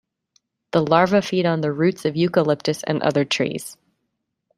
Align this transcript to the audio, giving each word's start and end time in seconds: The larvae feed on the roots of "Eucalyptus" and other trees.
The 0.71 0.81
larvae 0.81 1.21
feed 1.21 1.45
on 1.45 1.61
the 1.61 1.71
roots 1.71 2.05
of 2.05 2.15
"Eucalyptus" 2.15 2.81
and 2.81 3.03
other 3.03 3.23
trees. 3.23 3.77